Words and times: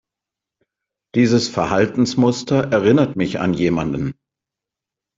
Dieses 1.13 1.47
Verhaltensmuster 1.47 2.71
erinnert 2.71 3.15
mich 3.15 3.39
an 3.39 3.53
jemanden. 3.53 4.13